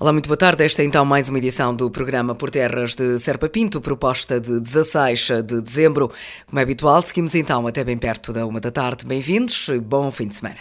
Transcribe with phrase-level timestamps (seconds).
[0.00, 0.64] Olá, muito boa tarde.
[0.64, 4.60] Esta é então mais uma edição do programa Por Terras de Serpa Pinto, proposta de
[4.60, 6.12] 16 de dezembro.
[6.46, 9.04] Como é habitual, seguimos então até bem perto da uma da tarde.
[9.04, 10.58] Bem-vindos e bom fim de semana.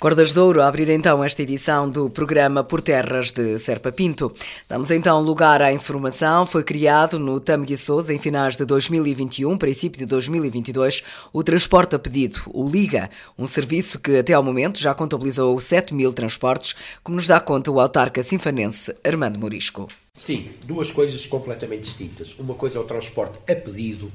[0.00, 4.32] Cordas de Ouro a abrir então esta edição do programa Por Terras de Serpa Pinto.
[4.66, 6.46] Damos então lugar à informação.
[6.46, 11.02] Foi criado no Tamegui Souza em finais de 2021, princípio de 2022,
[11.34, 15.92] o transporte a pedido, o Liga, um serviço que até ao momento já contabilizou 7
[15.92, 16.74] mil transportes,
[17.04, 19.86] como nos dá conta o autarca sinfanense Armando Morisco.
[20.14, 22.34] Sim, duas coisas completamente distintas.
[22.38, 24.10] Uma coisa é o transporte a pedido,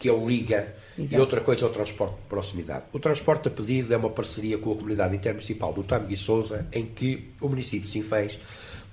[0.00, 1.14] que é o Liga, Exato.
[1.14, 2.84] e outra coisa é o transporte de proximidade.
[2.92, 6.66] O transporte a pedido é uma parceria com a comunidade intermunicipal do Tâmega e Souza,
[6.72, 8.38] em que o município de Sinfãs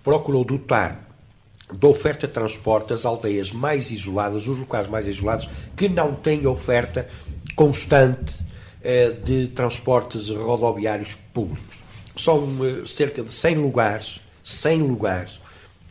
[0.03, 1.09] procurou dotar
[1.73, 6.45] da oferta de transporte as aldeias mais isoladas, os locais mais isolados, que não têm
[6.45, 7.09] oferta
[7.55, 8.39] constante
[8.83, 11.83] eh, de transportes rodoviários públicos.
[12.15, 15.41] São eh, cerca de 100 lugares, 100 lugares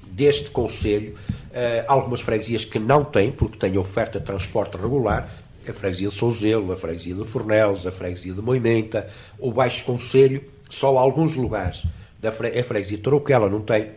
[0.06, 5.28] deste Conselho, uh, algumas freguesias que não têm, porque têm oferta de transporte regular,
[5.70, 9.08] a freguesia de Souzelo, a freguesia de Fornelos, a freguesia de Moimenta,
[9.38, 11.87] o Baixo Conselho, só alguns lugares,
[12.19, 13.90] da fre a freguesia de Troquela não tem,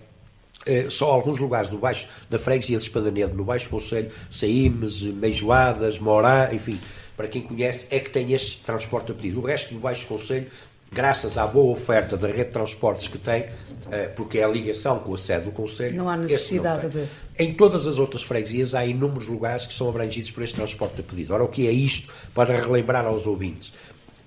[0.68, 6.00] uh, só alguns lugares do baixo, da freguesia de Espadanedo, no Baixo Conselho, Saímes, Meijoadas,
[6.00, 6.80] Morá, enfim,
[7.16, 9.40] para quem conhece, é que tem este transporte a pedido.
[9.40, 10.48] O resto do Baixo Conselho
[10.92, 13.46] graças à boa oferta da rede de transportes que tem,
[13.92, 15.96] eh, porque é a ligação com a sede do Conselho.
[15.96, 17.08] Não há necessidade não de.
[17.38, 21.04] Em todas as outras freguesias há inúmeros lugares que são abrangidos por este transporte a
[21.04, 21.34] pedido.
[21.34, 23.74] Ora, o que é isto para relembrar aos ouvintes?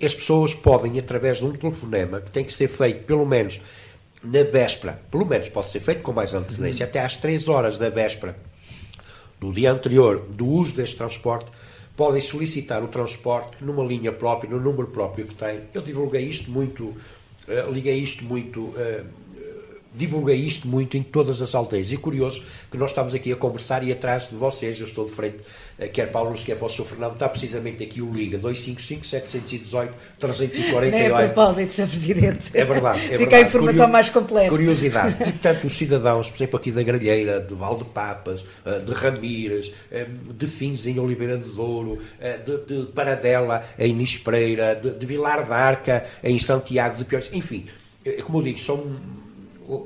[0.03, 3.61] As pessoas podem, através de um telefonema, que tem que ser feito pelo menos
[4.23, 6.91] na véspera, pelo menos pode ser feito com mais antecedência, uhum.
[6.91, 8.37] até às 3 horas da véspera,
[9.39, 11.47] do dia anterior do uso deste transporte,
[12.00, 15.61] podem solicitar o transporte numa linha própria, no número próprio que têm.
[15.75, 19.06] Eu divulguei isto muito, uh, liguei isto muito uh,
[19.92, 21.92] divulguei isto muito em todas as aldeias.
[21.92, 25.10] E curioso que nós estamos aqui a conversar e atrás de vocês, eu estou de
[25.10, 25.38] frente,
[25.78, 26.84] eh, quer Paulo Luz, quer para o Sr.
[26.84, 30.90] Fernando, está precisamente aqui o Liga 255-718-348.
[30.90, 31.88] Nem a propósito, Sr.
[31.88, 32.50] Presidente.
[32.54, 33.00] É verdade.
[33.00, 33.37] É Fica verdade.
[33.37, 33.92] a informação Curio...
[33.92, 34.48] mais completa.
[34.48, 35.16] Curiosidade.
[35.20, 40.06] E, portanto, os cidadãos, por exemplo, aqui da Gralheira, de Valdepapas, eh, de Ramírez, eh,
[40.34, 41.98] de Fins em Oliveira de Douro,
[42.44, 47.66] de, de Paradela em Nispreira, de, de Vilar da Arca em Santiago de Piores, enfim,
[48.25, 48.96] como eu digo, são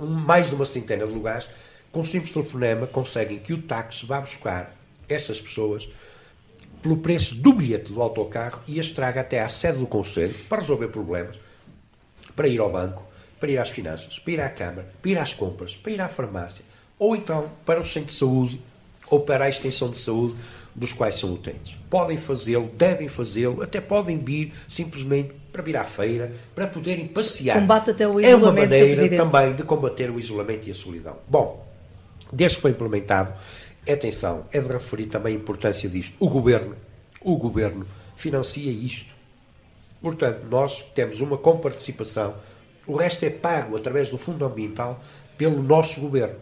[0.01, 1.49] mais de uma centena de lugares,
[1.93, 4.75] com um simples telefonema conseguem que o táxi vá buscar
[5.09, 5.89] essas pessoas
[6.83, 10.61] pelo preço do bilhete do autocarro e as traga até à sede do Conselho para
[10.61, 11.39] resolver problemas,
[12.35, 13.03] para ir ao banco,
[13.41, 16.09] para ir às finanças, para ir à Câmara, para ir às compras, para ir à
[16.09, 16.65] farmácia,
[16.99, 18.61] ou então para o centro de saúde
[19.11, 20.35] ou para a extensão de saúde
[20.75, 21.79] dos quais são utentes.
[21.89, 27.61] Podem fazê-lo, devem fazê-lo, até podem vir simplesmente para vir à feira, para poderem passear.
[27.61, 31.17] Combate até o isolamento, É uma maneira também de combater o isolamento e a solidão.
[31.29, 31.65] Bom,
[32.33, 33.33] desde que foi implementado,
[33.89, 36.17] atenção, é de referir também a importância disto.
[36.19, 36.75] O Governo,
[37.21, 39.15] o Governo financia isto.
[40.03, 42.35] Portanto, nós temos uma comparticipação,
[42.87, 45.03] o resto é pago através do Fundo Ambiental
[45.39, 46.37] pelo nosso Governo.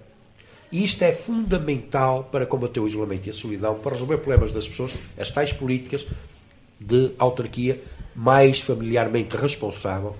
[0.72, 4.66] E isto é fundamental para combater o isolamento e a solidão, para resolver problemas das
[4.66, 6.06] pessoas, as tais políticas
[6.80, 7.78] de autarquia
[8.16, 10.16] mais familiarmente responsável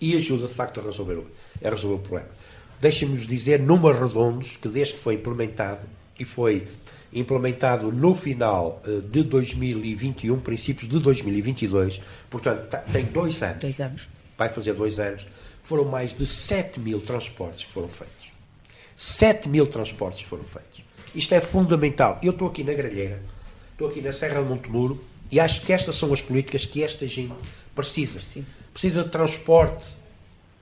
[0.00, 1.22] e ajuda de facto a resolver,
[1.62, 2.28] a resolver o problema.
[2.80, 5.82] Deixem-nos dizer, números redondos, que desde que foi implementado,
[6.18, 6.66] e foi
[7.12, 12.00] implementado no final eh, de 2021, princípios de 2022,
[12.30, 13.62] portanto, tem dois anos.
[13.62, 14.08] Dois anos.
[14.36, 15.26] Vai fazer dois anos.
[15.62, 18.23] Foram mais de 7 mil transportes que foram feitos.
[18.96, 20.84] 7 mil transportes foram feitos.
[21.14, 22.18] Isto é fundamental.
[22.22, 23.22] Eu estou aqui na Gralheira,
[23.72, 27.06] estou aqui na Serra de Montemuro e acho que estas são as políticas que esta
[27.06, 27.34] gente
[27.74, 28.18] precisa.
[28.18, 29.84] Precisa, precisa de transporte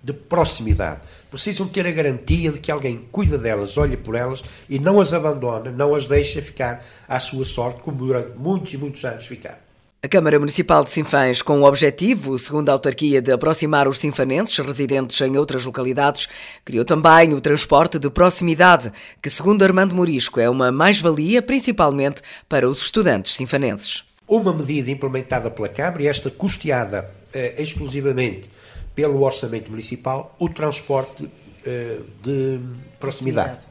[0.02, 1.00] de proximidade.
[1.30, 5.12] Precisam ter a garantia de que alguém cuida delas, olha por elas e não as
[5.12, 9.71] abandona, não as deixa ficar à sua sorte, como durante muitos e muitos anos ficaram.
[10.04, 14.58] A Câmara Municipal de Sinfãs, com o objetivo, segundo a autarquia, de aproximar os sinfanenses
[14.58, 16.26] residentes em outras localidades,
[16.64, 18.92] criou também o transporte de proximidade,
[19.22, 24.02] que, segundo Armando Morisco, é uma mais-valia principalmente para os estudantes sinfanenses.
[24.26, 28.50] Uma medida implementada pela Câmara e esta custeada eh, exclusivamente
[28.96, 31.30] pelo Orçamento Municipal, o transporte
[31.64, 32.58] eh, de
[32.98, 33.50] proximidade.
[33.50, 33.66] proximidade.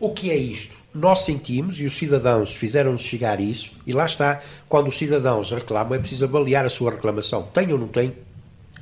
[0.00, 0.81] O que é isto?
[0.94, 5.94] Nós sentimos e os cidadãos fizeram-nos chegar isso, e lá está, quando os cidadãos reclamam,
[5.94, 7.44] é preciso avaliar a sua reclamação.
[7.54, 8.14] Tem ou não tem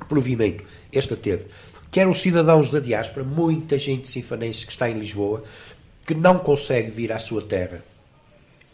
[0.09, 0.63] provimento?
[0.91, 1.45] Esta teve.
[1.89, 5.43] Quer os cidadãos da diáspora, muita gente sinfanense que está em Lisboa,
[6.05, 7.83] que não consegue vir à sua terra,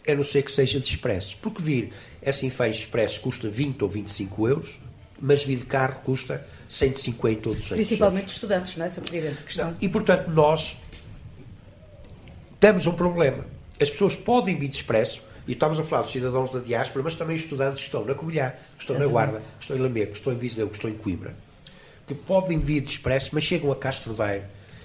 [0.08, 1.36] a não ser que seja de expresso.
[1.42, 1.92] Porque vir
[2.22, 4.80] é Sinfãs expresso custa 20 ou 25 euros,
[5.20, 8.32] mas vir de carro custa 150 ou 200 Principalmente euros.
[8.34, 9.00] estudantes, não é, Sr.
[9.00, 9.42] Presidente?
[9.42, 9.74] Questão.
[9.80, 10.76] E, portanto, nós
[12.60, 13.44] temos um problema.
[13.80, 17.14] As pessoas podem vir de expresso, e estamos a falar dos cidadãos da diáspora, mas
[17.14, 19.06] também estudantes que estão na Covilhã, que estão Exatamente.
[19.06, 21.34] na Guarda, que estão em Lamego, que estão em Viseu, que estão em Coimbra.
[22.06, 24.44] que podem vir de expresso, mas chegam a Castro Daire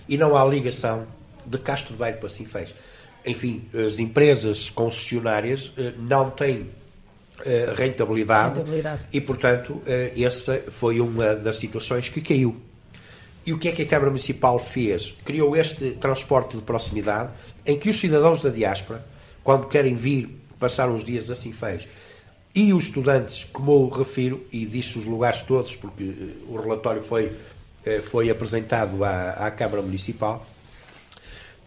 [0.10, 1.08] e não há ligação
[1.46, 2.76] de Castro Daire para Sinfãs.
[3.26, 6.70] Enfim, as empresas concessionárias eh, não têm
[7.46, 12.62] eh, rentabilidade, rentabilidade, e, portanto, eh, essa foi uma das situações que caiu.
[13.46, 15.14] E o que é que a Câmara Municipal fez?
[15.26, 17.32] Criou este transporte de proximidade
[17.66, 19.04] em que os cidadãos da diáspora,
[19.44, 21.88] quando querem vir passar uns dias a Sinfãs,
[22.56, 27.32] e os estudantes, como eu refiro, e disse os lugares todos, porque o relatório foi,
[28.04, 30.46] foi apresentado à, à Câmara Municipal,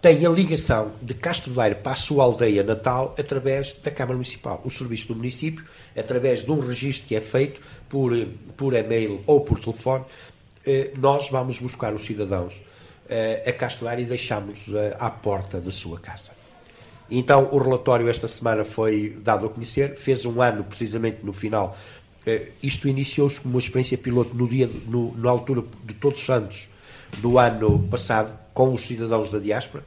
[0.01, 4.63] tem a ligação de Castro Daire para a sua aldeia natal através da Câmara Municipal.
[4.65, 5.65] O serviço do município,
[5.97, 8.13] através de um registro que é feito por,
[8.57, 10.36] por e-mail ou por telefone, eh,
[10.99, 12.61] nós vamos buscar os cidadãos
[13.09, 16.31] eh, a Castro Daire e deixamos eh, à porta da sua casa.
[17.11, 21.77] Então, o relatório esta semana foi dado a conhecer, fez um ano, precisamente no final.
[22.61, 26.69] Isto iniciou-se como uma experiência piloto no dia, no, na altura de Todos Santos
[27.19, 29.85] do ano passado, com os cidadãos da diáspora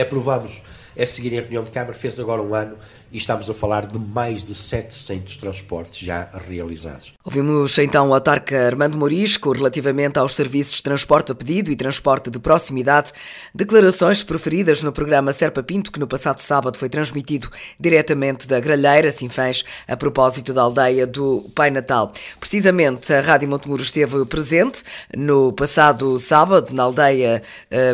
[0.00, 0.62] aprovamos
[0.98, 2.76] a seguir em reunião de Câmara, fez agora um ano
[3.12, 7.14] e estamos a falar de mais de 700 transportes já realizados.
[7.24, 12.30] Ouvimos então o autarca Armando Morisco relativamente aos serviços de transporte a pedido e transporte
[12.30, 13.12] de proximidade,
[13.54, 17.48] declarações proferidas no programa Serpa Pinto, que no passado sábado foi transmitido
[17.78, 22.12] diretamente da Gralheira, Sinfãs, a propósito da aldeia do Pai Natal.
[22.38, 24.82] Precisamente, a Rádio Montemuro esteve presente
[25.16, 27.42] no passado sábado, na aldeia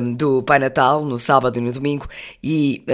[0.02, 2.06] um, do Pai Natal, no sábado e no domingo,
[2.42, 2.84] e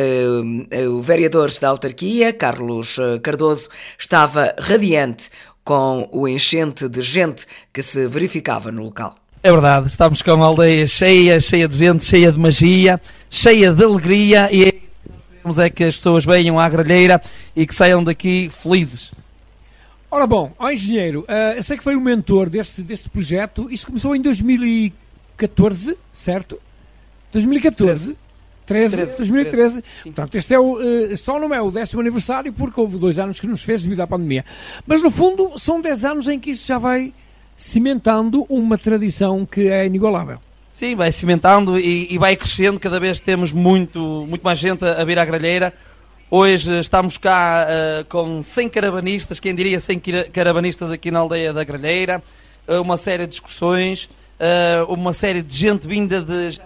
[0.42, 5.30] um, o vereador da autarquia Carlos eh, Cardoso, estava radiante
[5.64, 9.14] com o enchente de gente que se verificava no local.
[9.42, 13.00] É verdade, estamos com uma aldeia cheia, cheia de gente, cheia de magia,
[13.30, 14.72] cheia de alegria e é
[15.42, 17.20] queremos é que as pessoas venham à gralheira
[17.54, 19.10] e que saiam daqui felizes.
[20.10, 23.86] Ora bom, ó engenheiro, uh, eu sei que foi o mentor deste, deste projeto, isto
[23.86, 26.60] começou em 2014, certo?
[27.32, 28.16] 2014?
[28.72, 29.82] 13, 13 2013.
[29.82, 29.84] 13.
[30.04, 33.40] Portanto, este é o, uh, só não é o décimo aniversário porque houve dois anos
[33.40, 34.44] que nos fez devido à pandemia.
[34.86, 37.14] Mas no fundo são 10 anos em que isto já vai
[37.56, 40.38] cimentando uma tradição que é inigualável.
[40.70, 45.02] Sim, vai cimentando e, e vai crescendo, cada vez temos muito, muito mais gente a,
[45.02, 45.72] a vir à gralheira.
[46.34, 50.00] Hoje estamos cá uh, com 100 caravanistas, quem diria 100
[50.32, 52.22] caravanistas aqui na aldeia da Gralheira,
[52.66, 54.08] uh, uma série de discussões,
[54.40, 56.58] uh, uma série de gente vinda de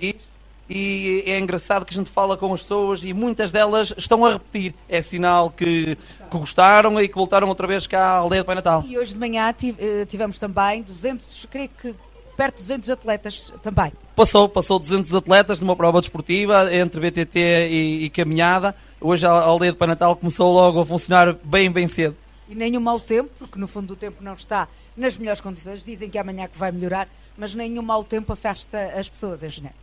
[0.00, 0.30] país
[0.72, 4.34] e é engraçado que a gente fala com as pessoas e muitas delas estão a
[4.34, 4.72] repetir.
[4.88, 8.54] É sinal que, que gostaram e que voltaram outra vez cá à aldeia do Pai
[8.54, 8.84] Natal.
[8.86, 11.92] E hoje de manhã eh, tivemos também 200, creio que
[12.36, 13.92] perto de 200 atletas também.
[14.14, 17.38] Passou, passou 200 atletas numa prova desportiva entre BTT
[17.68, 18.72] e, e caminhada.
[19.00, 22.16] Hoje a aldeia do Pai Natal começou logo a funcionar bem, bem cedo.
[22.48, 25.84] E nenhum mau tempo, porque no fundo o tempo não está nas melhores condições.
[25.84, 29.74] Dizem que amanhã que vai melhorar, mas nenhum mau tempo afasta as pessoas, engenheiro.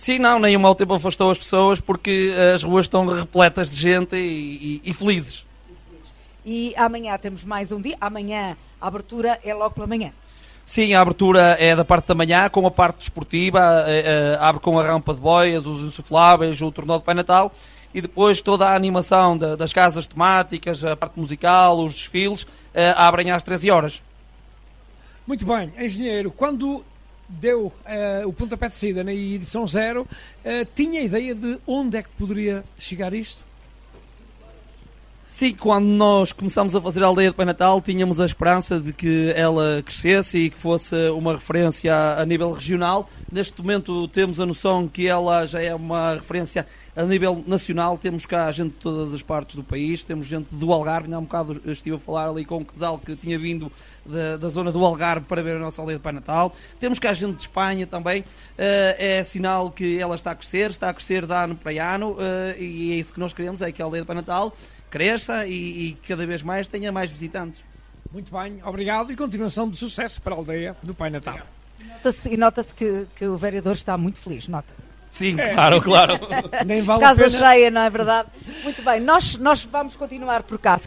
[0.00, 3.82] Sim, não, nem o mau tempo afastou as pessoas porque as ruas estão repletas de
[3.82, 5.44] gente e, e, e felizes.
[6.42, 7.98] E amanhã temos mais um dia.
[8.00, 10.10] Amanhã a abertura é logo pela manhã.
[10.64, 14.62] Sim, a abertura é da parte da manhã, com a parte desportiva, é, é, abre
[14.62, 17.52] com a rampa de boias, os insufláveis, o torneio de Pai Natal
[17.92, 22.94] e depois toda a animação de, das casas temáticas, a parte musical, os desfiles, é,
[22.96, 24.02] abrem às 13 horas.
[25.26, 26.82] Muito bem, engenheiro, quando
[27.30, 32.02] deu uh, o pontapé de saída na edição zero, uh, tinha ideia de onde é
[32.02, 33.49] que poderia chegar isto?
[35.30, 38.92] Sim, quando nós começámos a fazer a aldeia de Pai Natal, tínhamos a esperança de
[38.92, 43.08] que ela crescesse e que fosse uma referência a nível regional.
[43.30, 47.96] Neste momento temos a noção que ela já é uma referência a nível nacional.
[47.96, 51.14] Temos cá gente de todas as partes do país, temos gente do Algarve.
[51.14, 53.70] Há um bocado estive a falar ali com um casal que tinha vindo
[54.04, 56.52] da, da zona do Algarve para ver a nossa aldeia de Pai Natal.
[56.80, 58.22] Temos cá gente de Espanha também.
[58.22, 62.14] Uh, é sinal que ela está a crescer, está a crescer de ano para ano
[62.14, 62.18] uh,
[62.58, 64.52] e é isso que nós queremos, é que a aldeia de Pai Natal
[64.90, 67.62] cresça e, e cada vez mais tenha mais visitantes.
[68.12, 71.38] Muito bem, obrigado e continuação de sucesso para a aldeia do Pai Natal.
[72.28, 74.72] E nota-se que, que o vereador está muito feliz, nota.
[75.08, 75.54] Sim, é.
[75.54, 76.14] claro, claro.
[76.66, 77.38] Nem vale Casa pena...
[77.38, 78.28] cheia, não é verdade?
[78.62, 80.80] Muito bem, nós, nós vamos continuar por cá.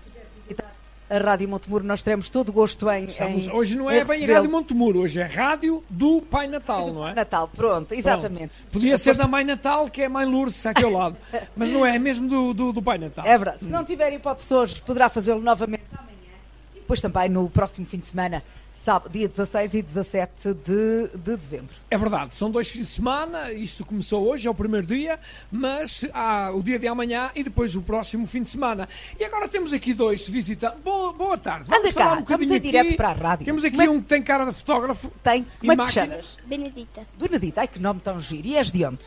[1.14, 3.06] A Rádio Montemuro, nós teremos todo o gosto em.
[3.06, 6.92] Estamos, em hoje não é bem a Rádio Montemuro, hoje é Rádio do Pai Natal,
[6.92, 7.14] não é?
[7.14, 8.50] Natal, pronto, exatamente.
[8.50, 8.72] Pronto.
[8.72, 11.16] Podia ser da Mãe Natal, que é a Mãe Lourdes, aqui ao lado.
[11.56, 13.24] Mas não é, é mesmo do, do, do Pai Natal.
[13.28, 13.60] É verdade.
[13.60, 16.34] Se não tiver hipótese hoje, poderá fazê-lo novamente amanhã.
[16.74, 18.42] E depois também no próximo fim de semana
[18.84, 21.74] sábado, dia 16 e 17 de, de dezembro.
[21.90, 25.20] É verdade, são dois fins de semana, isto começou hoje, é o primeiro dia,
[25.52, 28.90] mas há o dia de amanhã e depois o próximo fim de semana.
[29.20, 30.80] E agora temos aqui dois visitantes.
[30.84, 31.70] Boa, boa tarde.
[31.70, 33.46] Vamos Anda falar cá, um bocadinho estamos em direto para a rádio.
[33.46, 35.12] Temos aqui Como é- um que tem cara de fotógrafo.
[35.24, 35.46] Tem.
[35.60, 36.38] Como é que te chamas?
[36.46, 38.48] Benedita, Benedita, ai que nome tão giro.
[38.48, 39.06] E és de onde?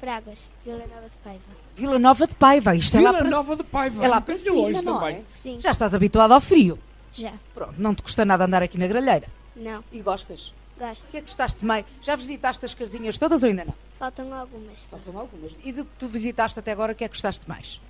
[0.00, 1.42] Fragas, Vila Nova de Paiva.
[1.74, 2.76] Vila Nova de Paiva.
[2.76, 3.30] Isto é lá Vila para...
[3.30, 4.04] Nova de Paiva.
[4.04, 5.16] É lá para cima, longe não também.
[5.16, 5.22] é?
[5.26, 5.58] Sim.
[5.60, 6.78] Já estás habituado ao frio.
[7.12, 7.32] Já.
[7.54, 9.26] Pronto, não te custa nada andar aqui na gralheira.
[9.56, 9.82] Não.
[9.92, 10.52] E gostas?
[10.78, 11.04] Gosto.
[11.04, 11.84] O que é que gostaste mais?
[12.02, 13.74] Já visitaste as casinhas todas ou ainda não?
[13.98, 14.84] Faltam algumas.
[14.84, 15.52] Faltam algumas.
[15.64, 17.80] E do que tu visitaste até agora, o que é que gostaste mais?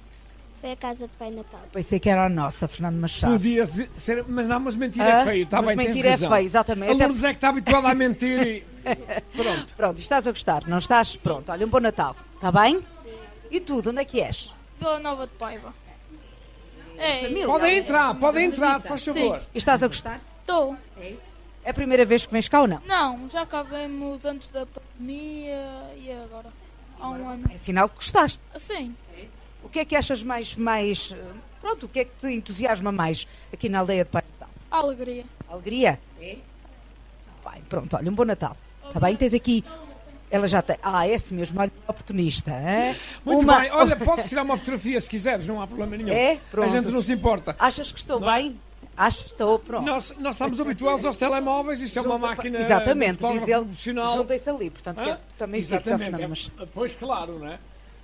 [0.61, 1.61] Foi a casa de Pai Natal.
[1.73, 3.35] Pensei que era a nossa, Fernando Machado.
[3.35, 6.09] Podias dizer- ser, mas não, mas mentira Ah, é feio, está mas bem, tens mentira
[6.09, 6.31] é razão.
[6.31, 6.91] feio, exatamente.
[6.91, 8.67] A Até- Lourdes é que está habituada a mentir e...
[9.37, 9.75] Pronto.
[9.77, 11.15] Pronto, estás a gostar, não estás?
[11.17, 12.81] Pronto, olha, um bom Natal, está bem?
[13.51, 14.53] E tu, de onde é que és?
[14.81, 15.73] Vila Nova de Paiva.
[16.99, 17.47] É, Família.
[17.47, 19.41] Podem entrar, podem entrar, faz favor.
[19.55, 20.21] E estás a gostar?
[20.41, 20.77] estou.
[21.65, 22.81] É a primeira vez que vens cá ou não?
[22.87, 25.61] Não, já cá vemos antes da pandemia
[25.97, 26.49] e agora.
[26.99, 27.45] Há um ano.
[27.55, 28.41] É sinal que gostaste.
[28.57, 28.95] Sim,
[29.63, 31.15] O que é que achas mais, mais...
[31.61, 34.49] Pronto, o que é que te entusiasma mais aqui na aldeia de Pai Natal?
[34.71, 35.25] alegria.
[35.49, 36.01] Alegria?
[36.21, 36.37] É.
[37.45, 38.57] Bem, pronto, olha, um bom Natal.
[38.87, 39.15] Está bem?
[39.17, 39.65] Tens aqui...
[40.31, 40.77] Ela já tem...
[40.83, 42.51] Ah, é assim mesmo, olha, oportunista.
[42.51, 42.95] É?
[43.25, 46.13] Muito Uma- bem, olha, podes tirar uma fotografia se quiseres, não há problema nenhum.
[46.13, 46.39] É?
[46.51, 46.67] Pronto.
[46.67, 47.57] A gente não se importa.
[47.59, 48.43] Achas que estou Não é?
[48.43, 48.61] bem?
[48.97, 49.87] Acho que estou, pronto.
[49.87, 54.51] Nós, nós estamos habituados aos telemóveis, isso é uma Junta- máquina Exatamente, diz ele, juntem-se
[54.51, 57.59] ali, portanto, é- também Exatamente, Fernando é, pois claro, não é?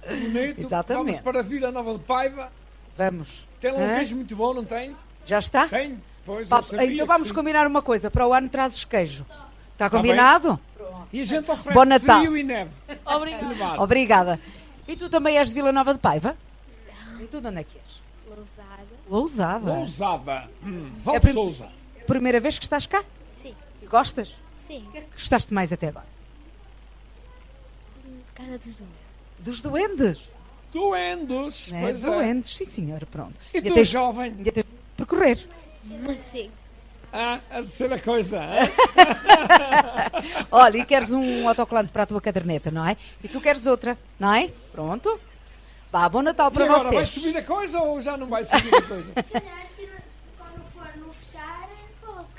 [0.08, 1.04] Bonito, Exatamente.
[1.06, 2.50] vamos para Vila Nova de Paiva,
[2.96, 3.44] Vamos.
[3.60, 3.94] tem lá um Hã?
[3.96, 4.94] queijo muito bom, não tem?
[5.26, 5.66] Já está?
[5.66, 6.00] Tem?
[6.24, 8.10] Pois, então vamos combinar uma coisa.
[8.10, 9.26] Para o ano trazes queijo.
[9.72, 10.58] Está Tá combinado?
[11.12, 12.18] E a gente oferece Bom Natal.
[12.20, 12.70] frio e neve.
[13.04, 13.48] Obrigado.
[13.48, 13.80] Levar.
[13.80, 14.40] Obrigada.
[14.86, 16.36] E tu também és de Vila Nova de Paiva?
[17.20, 18.02] E tu de onde é que és?
[18.28, 18.86] Lousada.
[19.08, 19.74] Lousada.
[19.78, 20.50] Lousada.
[20.62, 21.68] Hum, Val É prim- Souza.
[22.06, 23.02] Primeira vez que estás cá?
[23.40, 23.54] Sim.
[23.82, 24.34] E gostas?
[24.52, 24.84] Sim.
[24.88, 26.06] O que é que gostaste mais até agora?
[28.34, 28.94] Casa dos Doentes.
[29.38, 30.30] Dos doentes.
[30.72, 31.70] Doendos.
[31.70, 31.80] Né?
[31.82, 32.08] Pois é.
[32.10, 33.34] Doentes, sim senhor, pronto.
[33.52, 34.32] E Ainda tu, tens- jovem?
[34.36, 35.38] ainda tens de percorrer.
[36.18, 36.50] Sim.
[37.16, 38.40] Ah, a terceira coisa.
[38.40, 38.68] hã?
[40.50, 42.96] Olha, e queres um autocolante para a tua caderneta, não é?
[43.22, 44.50] E tu queres outra, não é?
[44.72, 45.20] Pronto.
[45.92, 47.08] Vá, bom Natal E para agora, vai vocês.
[47.10, 49.12] subir a coisa ou já não vai subir a coisa?
[50.36, 51.68] Quando for no fechar,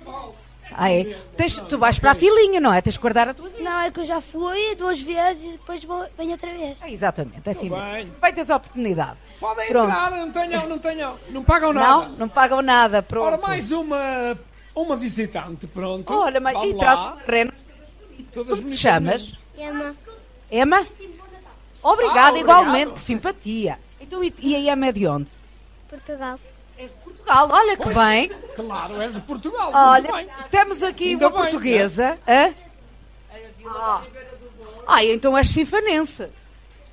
[0.04, 0.36] vou
[0.74, 1.06] Ah, é?
[1.38, 2.82] Tens- tu vais para a filinha, não é?
[2.82, 3.64] Tens que guardar a tua vida.
[3.64, 6.78] Não, é que eu já fui duas vezes e depois vou, venho outra vez.
[6.82, 8.12] Ah, exatamente, é assim bem.
[8.20, 9.18] Feitas a oportunidade.
[9.40, 9.90] Podem Pronto.
[9.90, 12.08] entrar, não tenham, não tenham, não pagam nada.
[12.10, 13.26] Não, não pagam nada, pronto.
[13.28, 14.38] Ora, mais uma,
[14.76, 16.14] uma visitante, pronto.
[16.14, 16.80] Olha, mas e de
[17.26, 17.54] terreno.
[18.32, 19.40] Todas Como te chamas?
[19.58, 19.96] Emma,
[20.52, 20.80] Emma?
[20.82, 22.38] Ah, Obrigada, obrigado.
[22.38, 23.80] igualmente, que simpatia.
[24.00, 25.30] Então, e, e a Emma é de onde?
[25.90, 26.40] Portugal.
[26.78, 27.96] É de Portugal, olha que Pois.
[27.96, 28.30] bem.
[28.56, 29.72] Claro, és de Portugal.
[29.74, 32.18] Olha, temos aqui Ainda uma bem, portuguesa.
[32.28, 32.54] Hã?
[33.68, 34.04] Ah.
[34.88, 36.28] Ah, então és sinfanense.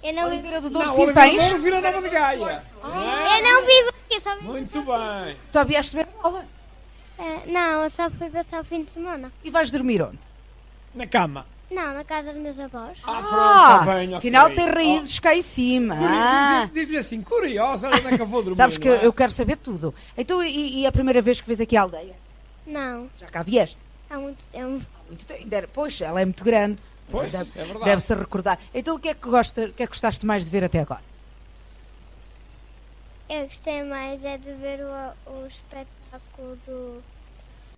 [0.03, 1.31] Eu não, vivo, Oliveira do Douro, Não, Sinfãs.
[1.31, 2.39] Oliveira Vila Nova de Gaia.
[2.39, 3.39] Não é?
[3.39, 4.53] eu não vivo aqui, só vivo.
[4.53, 5.37] Muito bem.
[5.53, 6.45] Tu vieste ver a aula.
[7.23, 9.33] É, não, eu só fui passar o fim de semana.
[9.45, 10.19] E vais dormir onde?
[10.95, 11.47] Na cama.
[11.71, 12.99] Não, na casa dos meus avós.
[13.03, 14.17] Ah, pronto, Ah, está bem, ok.
[14.19, 15.97] afinal tem raízes cá em cima.
[15.99, 16.65] Ah.
[16.67, 18.57] diz- Diz-lhe assim, curiosa, onde é que eu vou dormir?
[18.59, 19.07] Sabes que não é?
[19.07, 19.95] eu quero saber tudo.
[20.19, 22.15] Então, e, e a primeira vez que vês aqui a aldeia?
[22.67, 23.79] Não, Já cá vieste?
[24.11, 24.85] há muito tempo.
[25.09, 25.41] Muito tempo.
[25.43, 26.83] Ainda era- Pois, ela é muito grande.
[27.11, 27.85] Pois, Deve- é verdade.
[27.87, 28.59] Deve-se recordar.
[28.75, 30.81] Então, o que é que, gosta, o que é que gostaste mais de ver até
[30.81, 31.01] agora?
[33.31, 37.03] Eu gostei mais é de ver o, o espetáculo do.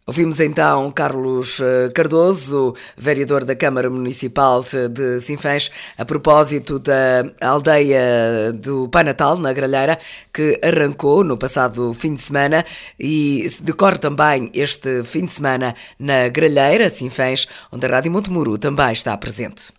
[0.06, 8.52] Ouvimos então Carlos eh, Cardoso, vereador da Câmara Municipal de Sinfãs, a propósito da aldeia
[8.52, 9.98] do Pai Natal, na Gralheira,
[10.30, 12.66] que arrancou no passado fim de semana
[13.00, 18.92] e decorre também este fim de semana na Gralheira, Sinfãs, onde a Rádio Montemuro também
[18.92, 19.72] está presente.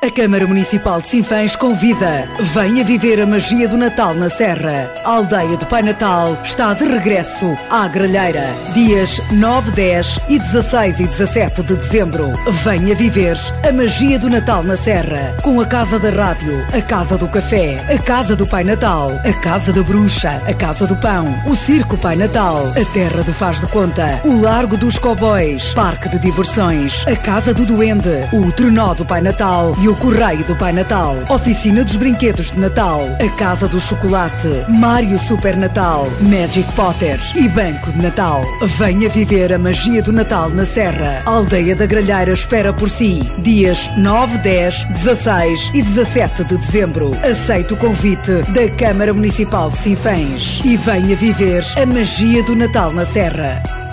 [0.00, 2.28] A Câmara Municipal de Sinfãs convida.
[2.54, 4.94] Venha viver a magia do Natal na Serra.
[5.04, 8.44] A aldeia do Pai Natal está de regresso à Gralheira.
[8.72, 12.32] Dias 9, 10 e 16 e 17 de dezembro.
[12.62, 13.36] Venha viver
[13.68, 15.36] a magia do Natal na Serra.
[15.42, 19.32] Com a Casa da Rádio, a Casa do Café, a Casa do Pai Natal, a
[19.40, 23.60] Casa da Bruxa, a Casa do Pão, o Circo Pai Natal, a Terra do Faz
[23.60, 28.94] de Conta, o Largo dos Cowboys, Parque de Diversões, a Casa do Duende, o Trenó
[28.94, 33.66] do Pai Natal o Correio do Pai Natal, Oficina dos Brinquedos de Natal, a Casa
[33.66, 38.42] do Chocolate, Mário Super Natal, Magic Potter e Banco de Natal.
[38.76, 41.22] Venha viver a magia do Natal na Serra.
[41.24, 43.20] A Aldeia da Gralheira espera por si.
[43.38, 47.12] Dias 9, 10, 16 e 17 de dezembro.
[47.22, 52.92] Aceite o convite da Câmara Municipal de Sinfãs e venha viver a magia do Natal
[52.92, 53.87] na Serra.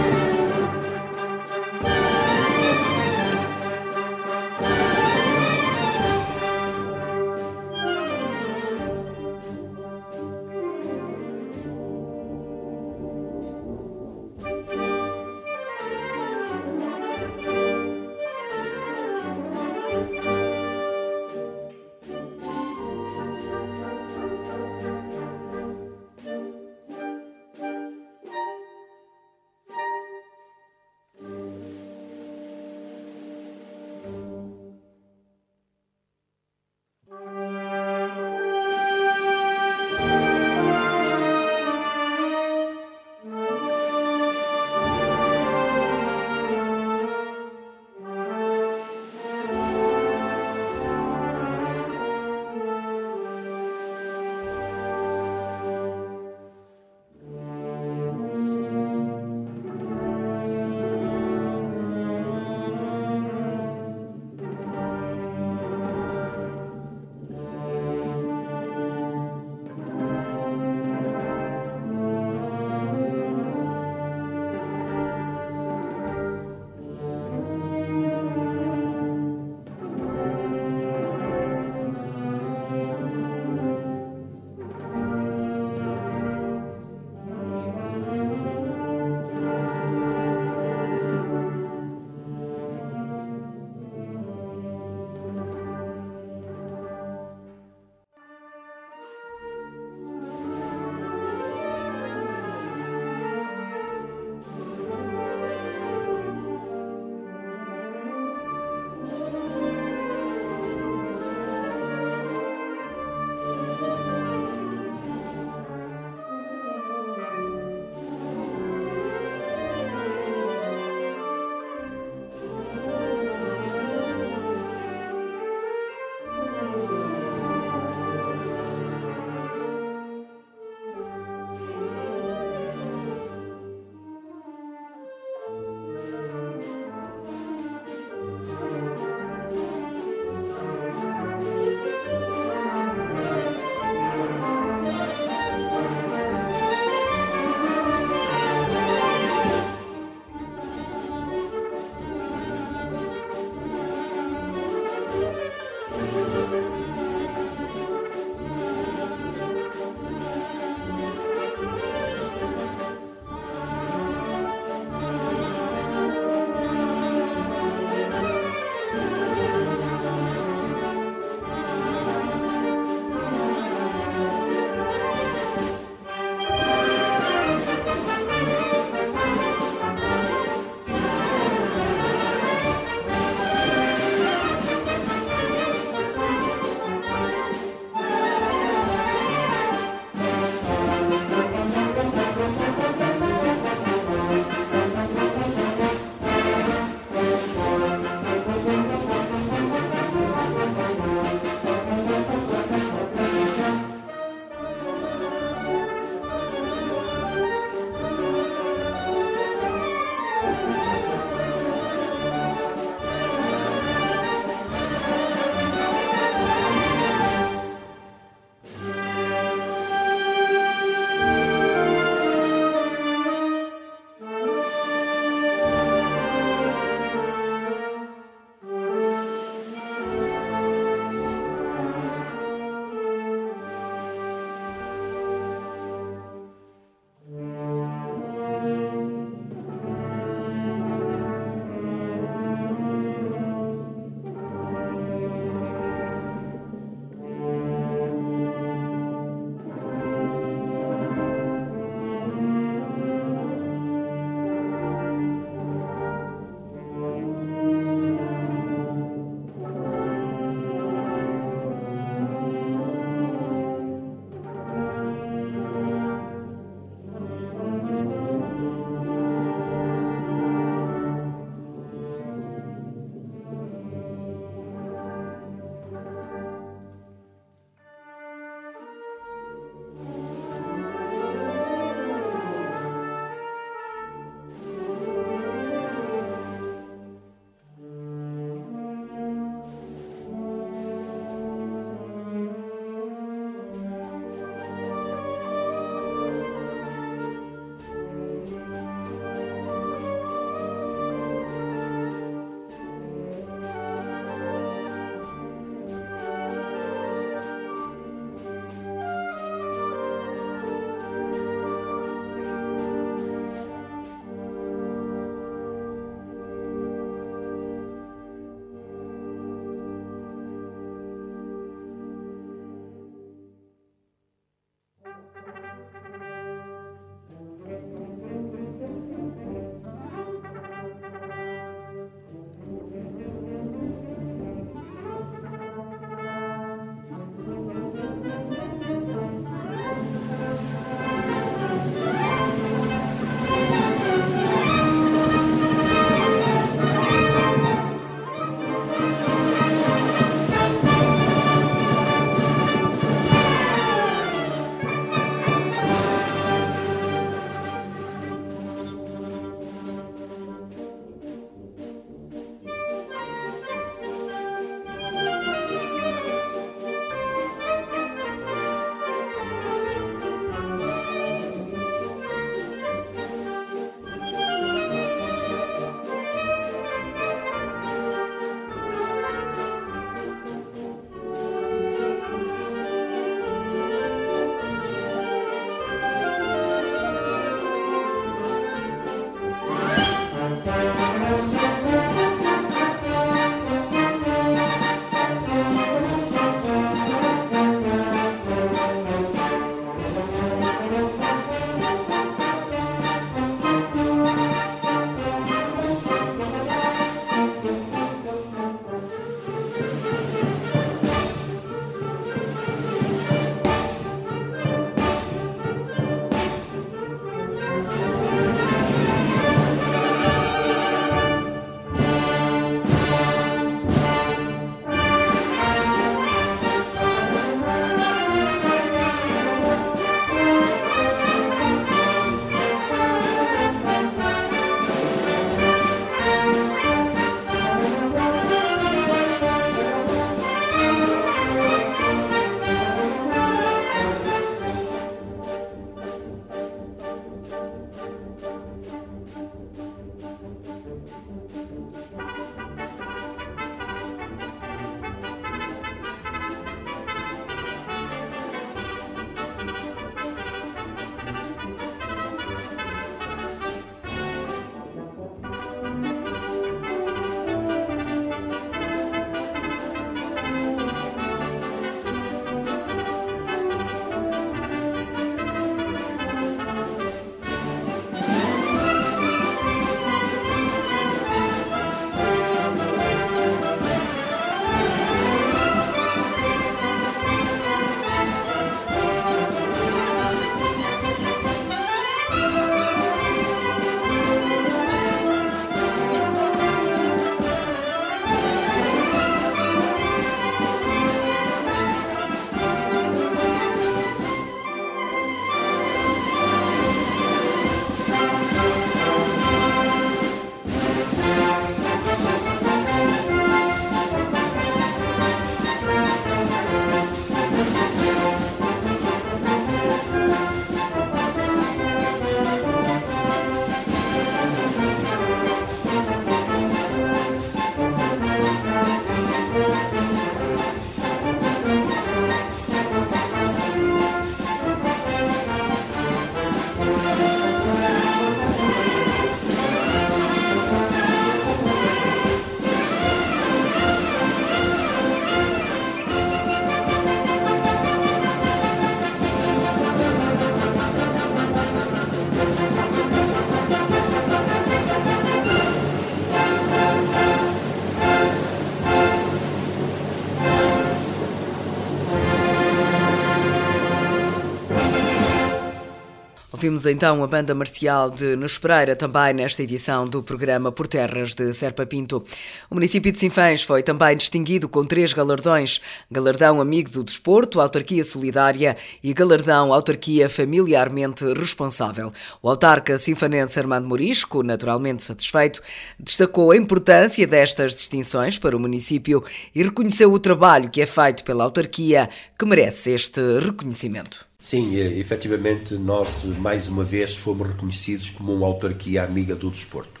[566.68, 571.32] Ouvimos então a banda marcial de Nos Pereira também nesta edição do programa Por Terras
[571.32, 572.22] de Serpa Pinto.
[572.70, 578.04] O município de Sinfãs foi também distinguido com três galardões: Galardão Amigo do Desporto, Autarquia
[578.04, 582.12] Solidária e Galardão Autarquia Familiarmente Responsável.
[582.42, 585.62] O autarca sinfanense Armando Morisco, naturalmente satisfeito,
[585.98, 591.24] destacou a importância destas distinções para o município e reconheceu o trabalho que é feito
[591.24, 594.28] pela autarquia, que merece este reconhecimento.
[594.40, 600.00] Sim, efetivamente nós mais uma vez fomos reconhecidos como uma autarquia amiga do desporto.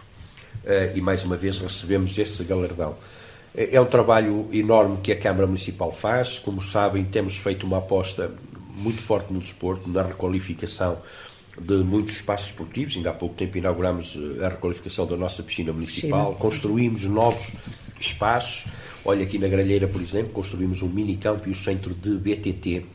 [0.64, 2.96] Eh, e mais uma vez recebemos esse galardão.
[3.54, 7.78] Eh, é um trabalho enorme que a Câmara Municipal faz, como sabem temos feito uma
[7.78, 8.32] aposta
[8.76, 11.02] muito forte no desporto, na requalificação
[11.60, 15.72] de muitos espaços esportivos, ainda há pouco tempo inauguramos eh, a requalificação da nossa piscina
[15.72, 17.54] municipal, construímos novos
[18.00, 18.66] espaços,
[19.04, 22.86] olha aqui na Gralheira por exemplo, construímos um mini campo e o centro de BTT,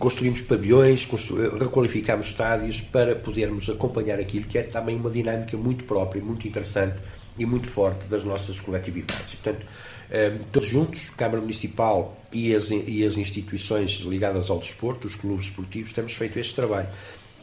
[0.00, 5.84] construímos pavilhões, eh, requalificámos estádios para podermos acompanhar aquilo que é também uma dinâmica muito
[5.84, 6.96] própria, muito interessante
[7.38, 9.34] e muito forte das nossas coletividades.
[9.34, 9.66] Portanto,
[10.10, 15.44] eh, todos juntos, Câmara Municipal e as, e as instituições ligadas ao desporto, os clubes
[15.44, 16.88] esportivos, temos feito este trabalho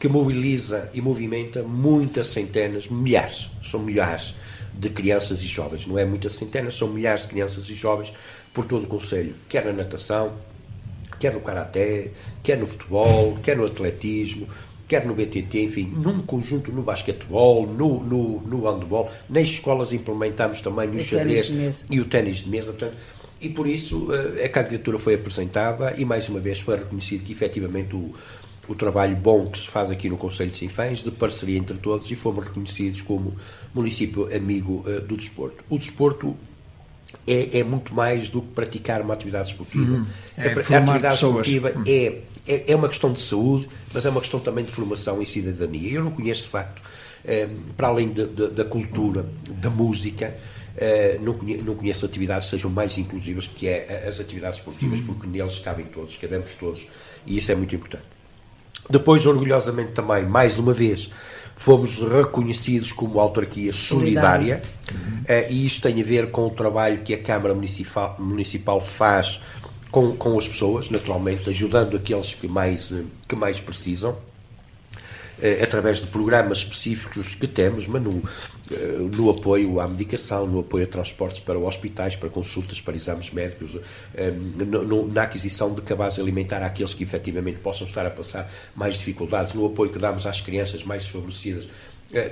[0.00, 4.34] que mobiliza e movimenta muitas centenas, milhares, são milhares
[4.74, 8.12] de crianças e jovens, não é muitas centenas, são milhares de crianças e jovens
[8.52, 10.34] por todo o Conselho, quer na natação,
[11.18, 12.10] quer no karaté,
[12.42, 14.48] quer no futebol, quer no atletismo,
[14.86, 20.62] quer no BTT, enfim, num conjunto no basquetebol, no, no, no handball, nas escolas implementamos
[20.62, 21.52] também o xadrez
[21.90, 22.96] e o ténis de mesa, portanto,
[23.40, 27.32] e por isso eh, a candidatura foi apresentada e mais uma vez foi reconhecido que
[27.32, 28.12] efetivamente o,
[28.66, 32.10] o trabalho bom que se faz aqui no Conselho de Sinfãs, de parceria entre todos,
[32.10, 33.36] e fomos reconhecidos como
[33.72, 35.64] município amigo uh, do desporto.
[35.70, 36.36] O desporto
[37.26, 39.92] é, é, muito mais do que praticar uma atividade esportiva.
[39.92, 40.06] Uhum.
[40.36, 41.46] É, a, a atividade pessoas.
[41.46, 41.84] esportiva uhum.
[41.86, 45.26] é, é, é, uma questão de saúde, mas é uma questão também de formação e
[45.26, 45.92] cidadania.
[45.92, 46.82] Eu não conheço, de facto,
[47.24, 50.34] eh, para além de, de, da cultura, da música,
[50.76, 55.00] eh, não, conheço, não conheço atividades que sejam mais inclusivas que é as atividades esportivas,
[55.00, 55.06] uhum.
[55.06, 56.86] porque neles cabem todos, cabemos todos,
[57.26, 58.17] e isso é muito importante.
[58.88, 61.10] Depois, orgulhosamente também, mais uma vez,
[61.56, 65.18] fomos reconhecidos como autarquia solidária, uhum.
[65.18, 69.40] uh, e isto tem a ver com o trabalho que a Câmara Municipal, Municipal faz
[69.90, 74.16] com, com as pessoas, naturalmente, ajudando aqueles que mais, eh, que mais precisam.
[75.40, 78.20] Eh, através de programas específicos que temos, mas no,
[78.72, 83.30] eh, no apoio à medicação, no apoio a transportes para hospitais, para consultas, para exames
[83.30, 83.78] médicos,
[84.16, 84.32] eh,
[85.12, 89.64] na aquisição de cabaz alimentar àqueles que efetivamente possam estar a passar mais dificuldades, no
[89.66, 91.68] apoio que damos às crianças mais desfavorecidas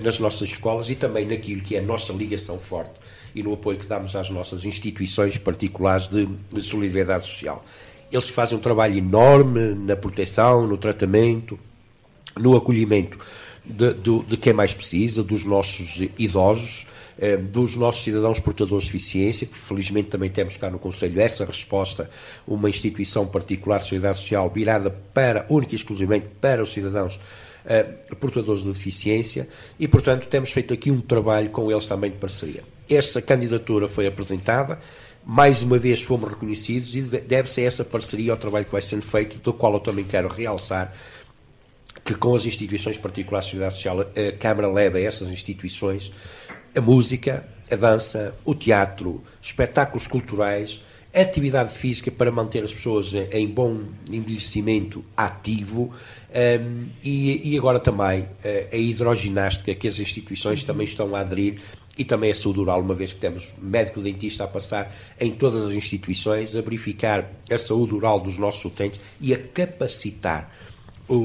[0.01, 2.95] nas nossas escolas e também naquilo que é a nossa ligação forte
[3.35, 6.27] e no apoio que damos às nossas instituições particulares de
[6.63, 7.63] solidariedade social.
[8.11, 11.59] Eles fazem um trabalho enorme na proteção, no tratamento,
[12.37, 13.19] no acolhimento
[13.65, 16.87] de, de, de, quem mais precisa, dos nossos idosos,
[17.19, 21.45] eh, dos nossos cidadãos portadores de deficiência, que felizmente também temos cá no Conselho essa
[21.45, 22.09] resposta,
[22.47, 27.19] uma instituição particular de solidariedade social virada para, única e exclusivamente para os cidadãos
[27.65, 27.83] eh,
[28.21, 29.49] portadores de deficiência,
[29.81, 32.63] e portanto temos feito aqui um trabalho com eles também de parceria.
[32.89, 34.79] Essa candidatura foi apresentada,
[35.25, 39.03] mais uma vez fomos reconhecidos e deve-se a essa parceria ao trabalho que vai sendo
[39.03, 40.95] feito, do qual eu também quero realçar
[42.07, 46.13] que com as instituições particulares de sociedade social a Câmara leva a essas instituições
[46.75, 53.49] a música, a dança, o teatro, espetáculos culturais, atividade física para manter as pessoas em
[53.49, 53.81] bom
[54.11, 55.91] envelhecimento ativo
[56.61, 61.63] um, e, e, agora também eh, a hidroginástica que as instituições também estão a aderir
[61.97, 65.73] e também a saúde oral, uma vez que temos médico-dentista a passar em todas as
[65.73, 70.53] instituições, a verificar a saúde oral dos nossos utentes e a capacitar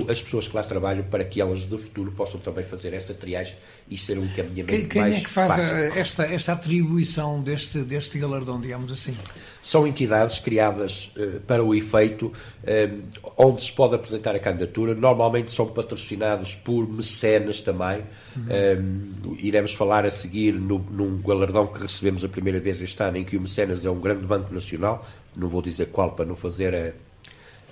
[0.07, 3.55] as pessoas que lá trabalham para que elas de futuro possam também fazer essa triagem
[3.89, 5.75] e ser um caminhamento quem, quem mais é que faz fácil.
[5.75, 9.17] esta, esta atribuição deste, deste galardão, digamos assim?
[9.61, 12.31] São entidades criadas uh, para o efeito
[12.63, 12.89] eh,
[13.37, 14.93] onde se pode apresentar a candidatura.
[14.93, 18.03] Normalmente são patrocinados por mecenas também.
[18.35, 18.43] Uhum.
[18.43, 23.01] Um, eh, iremos falar a seguir no, num galardão que recebemos a primeira vez este
[23.01, 25.07] ano, em que o mecenas é um grande banco nacional.
[25.35, 27.10] Não vou dizer qual para não fazer a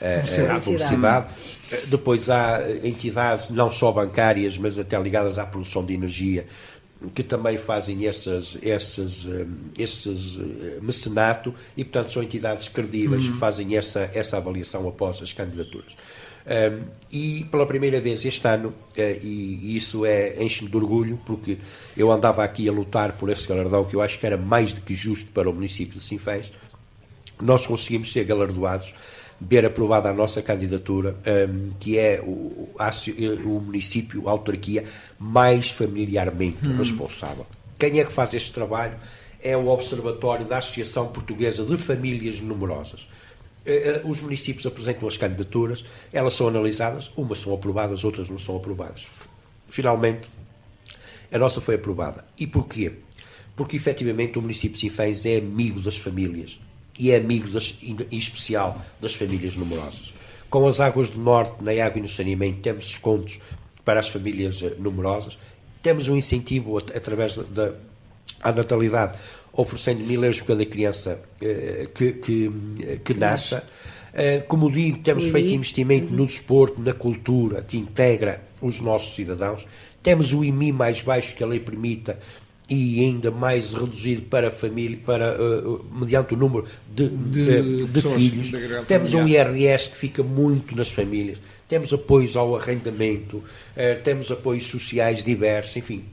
[0.02, 1.28] a, a publicidade.
[1.88, 6.48] Depois há entidades não só bancárias, mas até ligadas à produção de energia,
[7.14, 9.48] que também fazem essas, essas, hum,
[9.78, 13.34] esses hum, mecenato e, portanto, são entidades credíveis uhum.
[13.34, 15.96] que fazem essa, essa avaliação após as candidaturas.
[16.46, 21.20] Um, e pela primeira vez este ano, uh, e, e, isso é enche-me de orgulho,
[21.26, 21.60] porque
[21.96, 24.82] eu andava aqui a lutar por esse galardão que eu acho que era mais do
[24.82, 26.52] que justo para o município de Sinfãs,
[27.40, 28.94] nós conseguimos ser galardoados
[29.40, 31.16] ver aprovada a nossa candidatura,
[31.50, 32.70] um, que é o,
[33.46, 34.84] o município, a autarquia,
[35.18, 36.78] mais familiarmente hum.
[36.78, 37.46] responsável.
[37.78, 38.98] Quem é que faz este trabalho?
[39.42, 43.08] É o Observatório da Associação Portuguesa de Famílias Numerosas.
[43.66, 48.38] Eh, eh, os municípios apresentam as candidaturas, elas são analisadas, umas são aprovadas, outras não
[48.38, 49.08] são aprovadas.
[49.70, 50.28] Finalmente,
[51.32, 52.26] a nossa foi aprovada.
[52.38, 52.92] E porquê?
[53.56, 56.60] Porque efetivamente o município de Sinfãs é amigo das famílias
[57.00, 60.14] e é amigo das, em especial das famílias numerosas.
[60.50, 63.40] Com as águas do norte, na água e no saneamento, temos descontos
[63.86, 65.40] para as famílias eh, numerosas,
[65.82, 67.72] temos um incentivo através da,
[68.44, 69.18] da natalidade,
[69.54, 72.52] oferecendo mil euros para cada criança eh, que, que,
[73.04, 73.64] que nasça.
[74.14, 79.66] Eh, como digo, temos feito investimento no desporto, na cultura, que integra os nossos cidadãos.
[80.04, 82.20] Temos o IMI mais baixo que a lei permita
[82.70, 87.86] e ainda mais reduzido para a família, para, uh, mediante o número de, de, de,
[87.86, 88.52] de filhos.
[88.88, 93.44] Temos um IRS que fica muito nas famílias, temos apoios ao arrendamento, uh,
[94.04, 96.06] temos apoios sociais diversos, enfim,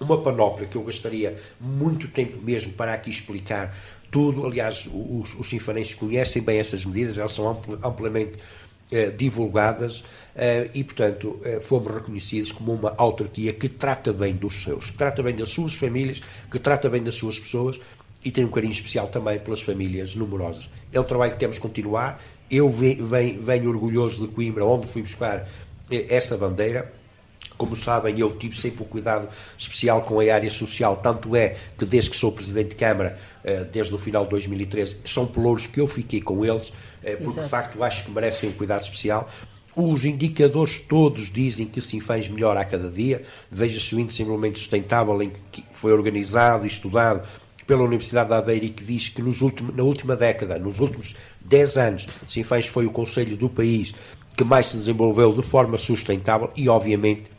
[0.00, 3.76] uma panóplia que eu gastaria muito tempo mesmo para aqui explicar
[4.10, 4.46] tudo.
[4.46, 8.71] Aliás, os, os sinfanenses conhecem bem essas medidas, elas são amplamente eh,
[9.16, 14.90] divulgadas eh, e, portanto, eh, fomos reconhecidos como uma autarquia que trata bem dos seus,
[14.90, 17.80] que trata bem das suas famílias, que trata bem das suas pessoas
[18.24, 20.70] e tem um carinho especial também pelas famílias numerosas.
[20.92, 22.22] É um trabalho que temos que continuar.
[22.50, 25.48] Eu venho, venho, orgulhoso de Coimbra, onde fui buscar
[25.90, 26.92] essa bandeira.
[27.62, 31.84] Como sabem, eu tive sempre um cuidado especial com a área social, tanto é que
[31.84, 33.16] desde que sou Presidente de Câmara,
[33.70, 36.72] desde o final de 2013, são pelouros que eu fiquei com eles,
[37.04, 37.42] é, porque Exato.
[37.42, 39.30] de facto acho que merecem um cuidado especial.
[39.76, 43.22] Os indicadores todos dizem que Sinfãs melhora a cada dia.
[43.48, 47.22] Veja-se o índice de desenvolvimento sustentável em que foi organizado e estudado
[47.64, 51.76] pela Universidade de Aveiro e que diz que nos na última década, nos últimos 10
[51.78, 53.94] anos, Sinfãs foi o conselho do país
[54.36, 57.30] que mais se desenvolveu de forma sustentável e, obviamente,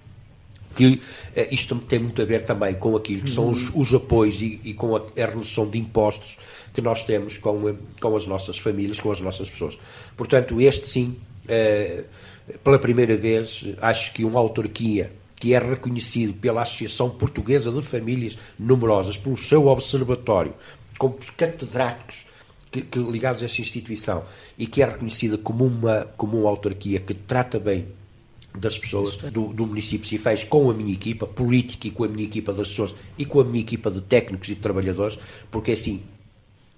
[0.75, 1.01] que
[1.35, 4.59] eh, isto tem muito a ver também com aquilo que são os, os apoios e,
[4.63, 6.37] e com a, a redução de impostos
[6.73, 9.79] que nós temos com, com as nossas famílias, com as nossas pessoas.
[10.17, 11.17] Portanto, este sim,
[11.47, 12.03] eh,
[12.63, 18.37] pela primeira vez, acho que uma autarquia que é reconhecido pela Associação Portuguesa de Famílias
[18.57, 20.53] Numerosas, pelo seu observatório,
[20.97, 22.25] como catedráticos
[22.71, 24.23] que, que, ligados a esta instituição
[24.57, 27.87] e que é reconhecida como uma, como uma autarquia que trata bem
[28.57, 32.07] das pessoas do, do município de Cifés com a minha equipa política e com a
[32.07, 35.17] minha equipa das pessoas e com a minha equipa de técnicos e de trabalhadores,
[35.49, 36.03] porque assim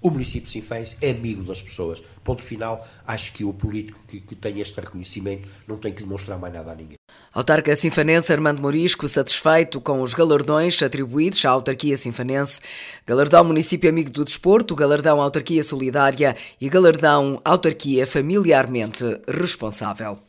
[0.06, 2.04] o município de Sinfãs é amigo das pessoas.
[2.24, 6.38] Ponto final, acho que o político que, que tem este reconhecimento não tem que demonstrar
[6.38, 6.98] mais nada a ninguém.
[7.34, 12.62] Autarca sinfanense Armando Morisco, satisfeito com os galardões atribuídos à autarquia sinfanense,
[13.06, 20.20] galardão Município Amigo do Desporto, galardão Autarquia Solidária e galardão Autarquia Familiarmente Responsável.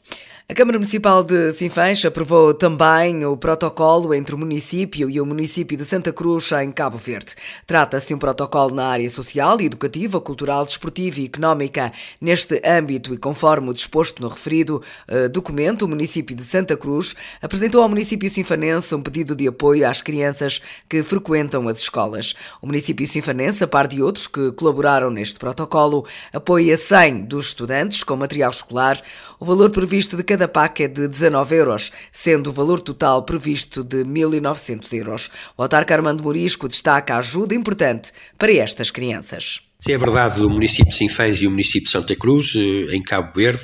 [0.49, 5.77] A Câmara Municipal de Sinfãs aprovou também o protocolo entre o município e o município
[5.77, 7.35] de Santa Cruz, em Cabo Verde.
[7.67, 11.93] Trata-se de um protocolo na área social, educativa, cultural, desportiva e económica.
[12.21, 17.17] Neste âmbito e conforme o disposto no referido uh, documento, o município de Santa Cruz
[17.43, 22.35] apresentou ao município sinfanense um pedido de apoio às crianças que frequentam as escolas.
[22.63, 28.05] O município sinfanense, a par de outros que colaboraram neste protocolo, apoia 100 dos estudantes
[28.05, 29.03] com material escolar.
[29.41, 33.23] O valor previsto de cada cada PAC é de 19 euros, sendo o valor total
[33.23, 35.31] previsto de 1.900 euros.
[35.57, 39.63] O autarca Armando Morisco destaca a ajuda importante para estas crianças.
[39.79, 43.03] Se é verdade, o município de Sinfãs e o município de Santa Cruz, eh, em
[43.03, 43.63] Cabo Verde,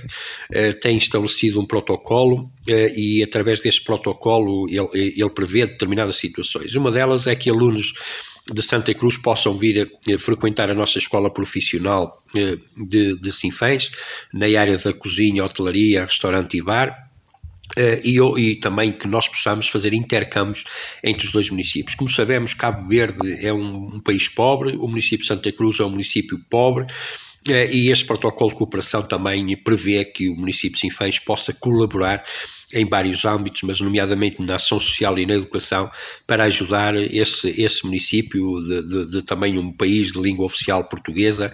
[0.51, 6.75] eh, têm estabelecido um protocolo eh, e, através deste protocolo, ele, ele prevê determinadas situações.
[6.75, 7.93] Uma delas é que alunos
[8.51, 13.91] de Santa Cruz possam vir a, frequentar a nossa escola profissional eh, de, de Sinfãs,
[14.33, 17.11] na área da cozinha, hotelaria, restaurante e bar,
[17.75, 20.65] Uh, e, e, também que nós possamos fazer intercâmbios
[21.03, 21.95] entre os dois municípios.
[21.95, 25.85] Como sabemos, Cabo Verde é um, um país pobre, o município de Santa Cruz é
[25.85, 26.85] um município pobre,
[27.49, 32.25] e este protocolo de cooperação também prevê que o município de Sinfãs possa colaborar
[32.73, 35.91] em vários âmbitos, mas nomeadamente na ação social e na educação,
[36.27, 41.53] para ajudar esse, esse município de, de, de também um país de língua oficial portuguesa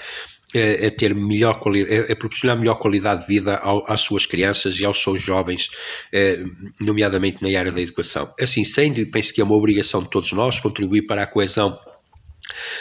[0.55, 4.79] a, a ter melhor qualidade, a proporcionar melhor qualidade de vida ao, às suas crianças
[4.79, 5.71] e aos seus jovens,
[6.13, 6.43] eh,
[6.81, 8.33] nomeadamente na área da educação.
[8.41, 11.79] Assim sendo, penso que é uma obrigação de todos nós contribuir para a coesão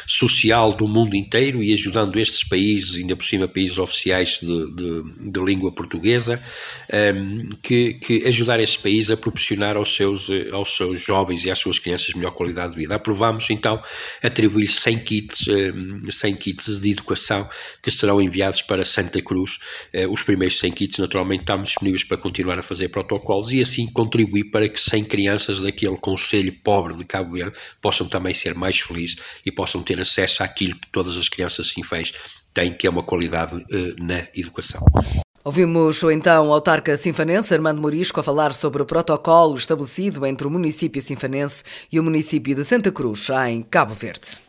[0.06, 5.32] social do mundo inteiro e ajudando estes países, ainda por cima países oficiais de, de,
[5.32, 6.44] de língua portuguesa,
[7.16, 11.60] um, que, que ajudar estes países a proporcionar aos seus, aos seus jovens e às
[11.60, 12.96] suas crianças melhor qualidade de vida.
[12.96, 13.82] Aprovamos então
[14.22, 17.50] atribuir 100 kits, um, 100 kits de educação
[17.82, 19.60] que serão enviados para Santa Cruz.
[19.94, 23.88] Uh, os primeiros 100 kits, naturalmente, estamos disponíveis para continuar a fazer protocolos e assim
[23.92, 28.80] contribuir para que 100 crianças daquele conselho pobre de Cabo Verde possam também ser mais
[28.80, 32.14] felizes e possam ter acesso àquilo que todas as crianças sinfãs
[32.54, 34.86] têm, que é uma qualidade uh, na educação.
[35.44, 40.52] Ouvimos então o autarca sinfanense Armando Morisco a falar sobre o protocolo estabelecido entre o
[40.52, 44.47] município sinfanense e o município de Santa Cruz, em Cabo Verde.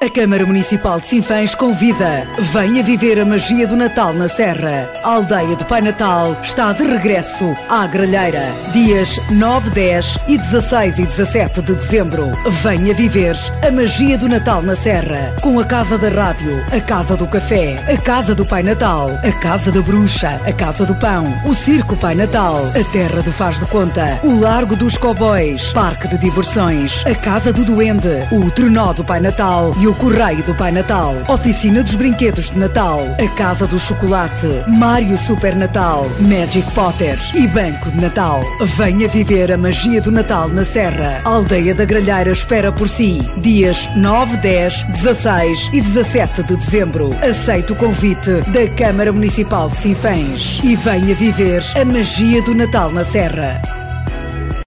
[0.00, 2.24] A Câmara Municipal de Sinfãs convida.
[2.52, 4.88] Venha viver a magia do Natal na Serra.
[5.02, 8.44] A aldeia do Pai Natal está de regresso à Gralheira.
[8.72, 12.30] Dias 9, 10 e 16 e 17 de dezembro.
[12.62, 13.34] Venha viver
[13.66, 15.34] a magia do Natal na Serra.
[15.42, 19.32] Com a Casa da Rádio, a Casa do Café, a Casa do Pai Natal, a
[19.40, 23.58] Casa da Bruxa, a Casa do Pão, o Circo Pai Natal, a Terra do Faz
[23.58, 28.92] de Conta, o Largo dos Cowboys, Parque de Diversões, a Casa do Duende, o Trenó
[28.92, 33.66] do Pai Natal o Correio do Pai Natal, Oficina dos Brinquedos de Natal, a Casa
[33.66, 38.42] do Chocolate, Mário Super Natal, Magic Potter e Banco de Natal.
[38.76, 41.22] Venha viver a magia do Natal na Serra.
[41.24, 43.20] A Aldeia da Gralheira espera por si.
[43.38, 47.10] Dias 9, 10, 16 e 17 de dezembro.
[47.22, 52.90] Aceite o convite da Câmara Municipal de Sinfãs e venha viver a magia do Natal
[52.90, 53.87] na Serra.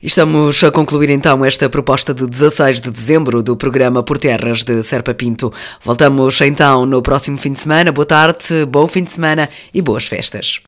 [0.04, 4.82] Estamos a concluir então esta proposta de 16 de dezembro do programa Por Terras de
[4.82, 5.54] Serpa Pinto.
[5.80, 7.91] Voltamos então no próximo fim de semana.
[7.91, 10.60] Boa tarde, bom fim de semana e boas festas.